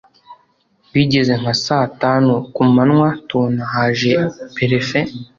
Bigeze 0.93 1.33
nka 1.41 1.53
saa 1.63 1.85
tanu 2.01 2.33
ku 2.53 2.61
manywa 2.75 3.09
tubona 3.27 3.63
haje 3.73 4.11
Perefe 4.57 4.99